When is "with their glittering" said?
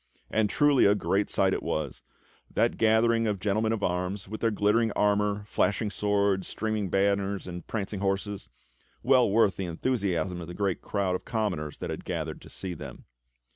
4.27-4.91